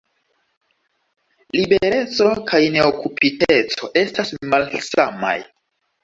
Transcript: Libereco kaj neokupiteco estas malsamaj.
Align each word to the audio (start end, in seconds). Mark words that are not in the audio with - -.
Libereco 1.57 2.29
kaj 2.51 2.61
neokupiteco 2.75 3.89
estas 4.03 4.33
malsamaj. 4.55 5.35